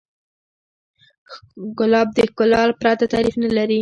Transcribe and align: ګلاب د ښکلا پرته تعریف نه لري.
ګلاب 1.77 2.07
د 2.15 2.17
ښکلا 2.29 2.61
پرته 2.81 3.05
تعریف 3.13 3.35
نه 3.43 3.49
لري. 3.57 3.69